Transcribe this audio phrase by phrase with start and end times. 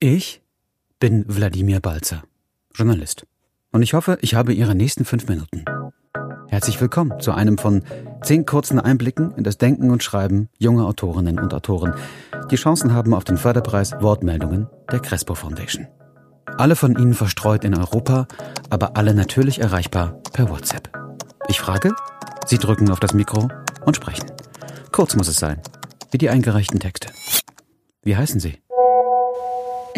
[0.00, 0.42] Ich
[1.00, 2.22] bin Wladimir Balzer,
[2.72, 3.26] Journalist.
[3.72, 5.64] Und ich hoffe, ich habe Ihre nächsten fünf Minuten.
[6.46, 7.82] Herzlich willkommen zu einem von
[8.22, 11.94] zehn kurzen Einblicken in das Denken und Schreiben junger Autorinnen und Autoren,
[12.48, 15.88] die Chancen haben auf den Förderpreis Wortmeldungen der Crespo Foundation.
[16.46, 18.28] Alle von Ihnen verstreut in Europa,
[18.70, 20.96] aber alle natürlich erreichbar per WhatsApp.
[21.48, 21.92] Ich frage,
[22.46, 23.48] Sie drücken auf das Mikro
[23.84, 24.30] und sprechen.
[24.92, 25.60] Kurz muss es sein,
[26.12, 27.08] wie die eingereichten Texte.
[28.04, 28.60] Wie heißen Sie?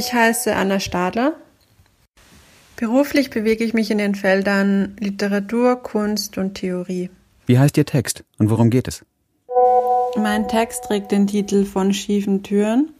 [0.00, 1.34] Ich heiße Anna Stadler.
[2.76, 7.10] Beruflich bewege ich mich in den Feldern Literatur, Kunst und Theorie.
[7.44, 9.04] Wie heißt Ihr Text und worum geht es?
[10.16, 12.94] Mein Text trägt den Titel von schiefen Türen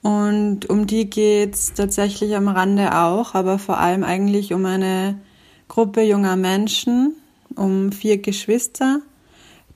[0.00, 5.20] und um die geht es tatsächlich am Rande auch, aber vor allem eigentlich um eine
[5.68, 7.16] Gruppe junger Menschen,
[7.54, 9.02] um vier Geschwister,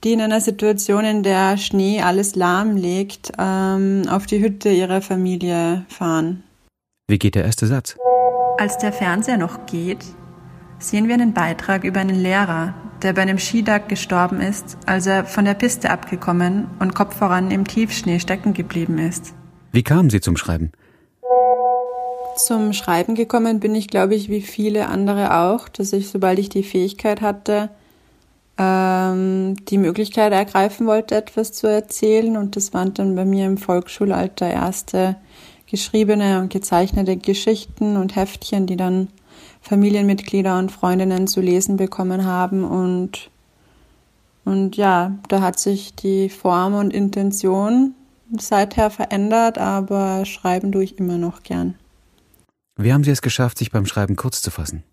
[0.05, 5.85] die in einer Situation, in der Schnee alles lahmlegt, ähm, auf die Hütte ihrer Familie
[5.89, 6.43] fahren.
[7.09, 7.97] Wie geht der erste Satz?
[8.59, 10.05] Als der Fernseher noch geht,
[10.79, 15.25] sehen wir einen Beitrag über einen Lehrer, der bei einem Skitag gestorben ist, als er
[15.25, 19.35] von der Piste abgekommen und Kopf voran im Tiefschnee stecken geblieben ist.
[19.73, 20.73] Wie kamen Sie zum Schreiben?
[22.37, 26.49] Zum Schreiben gekommen bin ich, glaube ich, wie viele andere auch, dass ich, sobald ich
[26.49, 27.71] die Fähigkeit hatte,
[28.59, 32.37] ähm, die Möglichkeit ergreifen wollte, etwas zu erzählen.
[32.37, 35.17] Und das waren dann bei mir im Volksschulalter erste
[35.71, 39.09] geschriebene und gezeichnete Geschichten und Heftchen, die dann
[39.61, 42.65] Familienmitglieder und Freundinnen zu lesen bekommen haben.
[42.65, 43.31] Und,
[44.45, 47.95] und ja, da hat sich die Form und Intention
[48.37, 51.75] seither verändert, aber schreiben tue ich immer noch gern.
[52.77, 54.85] Wie haben Sie es geschafft, sich beim Schreiben kurz zu fassen?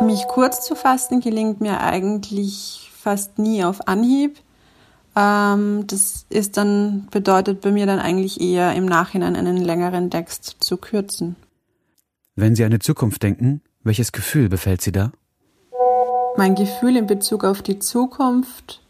[0.00, 4.38] Mich kurz zu fassen gelingt mir eigentlich fast nie auf Anhieb.
[5.16, 10.56] Ähm, das ist dann, bedeutet bei mir dann eigentlich eher im Nachhinein einen längeren Text
[10.60, 11.36] zu kürzen.
[12.34, 15.12] Wenn Sie an die Zukunft denken, welches Gefühl befällt Sie da?
[16.36, 18.82] Mein Gefühl in Bezug auf die Zukunft,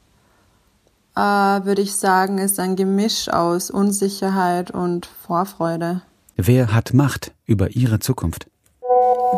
[1.15, 6.03] äh, würde ich sagen, ist ein Gemisch aus Unsicherheit und Vorfreude.
[6.37, 8.49] Wer hat Macht über Ihre Zukunft?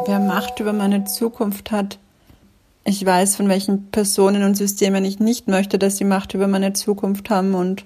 [0.09, 1.99] Wer Macht über meine Zukunft hat,
[2.83, 6.73] ich weiß, von welchen Personen und Systemen ich nicht möchte, dass sie Macht über meine
[6.73, 7.85] Zukunft haben und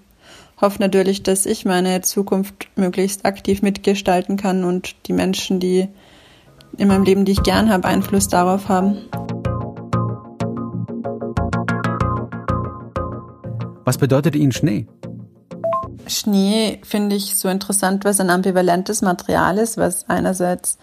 [0.61, 5.89] hoffe natürlich, dass ich meine Zukunft möglichst aktiv mitgestalten kann und die Menschen, die
[6.79, 8.99] in meinem Leben, die ich gern habe, Einfluss darauf haben.
[13.85, 14.87] Was bedeutet Ihnen Schnee?
[16.07, 20.79] Schnee finde ich so interessant, was ein ambivalentes Material ist, was einerseits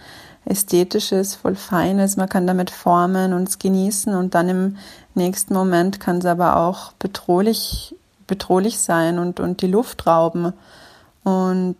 [0.45, 4.77] ästhetisches, voll feines, man kann damit formen und es genießen und dann im
[5.13, 7.95] nächsten Moment kann es aber auch bedrohlich,
[8.27, 10.53] bedrohlich sein und, und die Luft rauben.
[11.23, 11.75] Und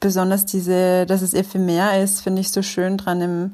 [0.00, 3.52] besonders diese, dass es ephemer ist, finde ich so schön dran, im,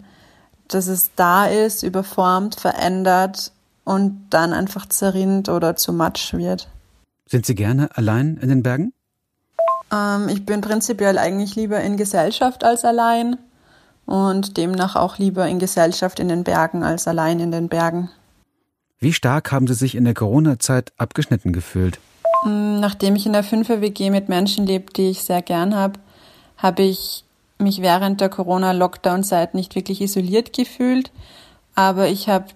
[0.66, 3.53] dass es da ist, überformt, verändert
[3.84, 6.69] und dann einfach zerrinnt oder zu Matsch wird.
[7.26, 8.92] Sind Sie gerne allein in den Bergen?
[9.92, 13.37] Ähm, ich bin prinzipiell eigentlich lieber in Gesellschaft als allein
[14.08, 18.08] und demnach auch lieber in Gesellschaft in den Bergen als allein in den Bergen.
[18.98, 22.00] Wie stark haben Sie sich in der Corona-Zeit abgeschnitten gefühlt?
[22.44, 26.00] Mm, nachdem ich in der 5er WG mit Menschen lebe, die ich sehr gern habe,
[26.56, 27.24] habe ich
[27.58, 31.12] mich während der Corona-Lockdown-Zeit nicht wirklich isoliert gefühlt,
[31.75, 32.46] aber ich habe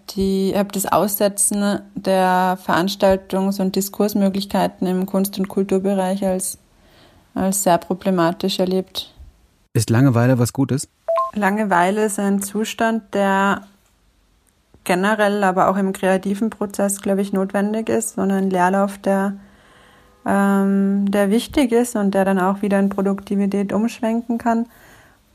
[0.56, 6.58] habe das Aussetzen der Veranstaltungs- und Diskursmöglichkeiten im Kunst- und Kulturbereich als
[7.34, 9.12] als sehr problematisch erlebt.
[9.74, 10.88] Ist Langeweile was Gutes?
[11.34, 13.62] Langeweile ist ein Zustand, der
[14.84, 19.34] generell, aber auch im kreativen Prozess, glaube ich, notwendig ist und ein Leerlauf, der,
[20.26, 24.66] ähm, der wichtig ist und der dann auch wieder in Produktivität umschwenken kann.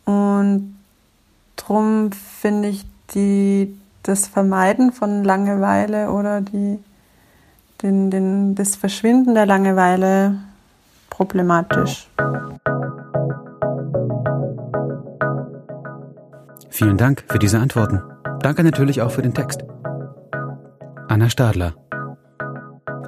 [0.06, 0.78] Und
[1.56, 6.79] darum finde ich die, das Vermeiden von Langeweile oder die,
[7.81, 10.38] den, den, das Verschwinden der Langeweile
[11.09, 12.08] problematisch.
[16.78, 18.03] Vielen Dank für diese Antworten.
[18.40, 19.64] Danke natürlich auch für den Text.
[21.08, 21.74] Anna Stadler.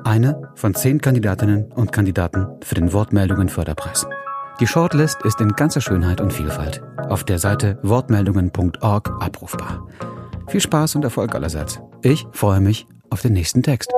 [0.04, 4.08] Eine von zehn Kandidatinnen und Kandidaten für den Wortmeldungen Förderpreis.
[4.60, 9.88] Die Shortlist ist in ganzer Schönheit und Vielfalt auf der Seite wortmeldungen.org abrufbar.
[10.48, 11.80] Viel Spaß und Erfolg allerseits.
[12.02, 13.94] Ich freue mich auf den nächsten Text.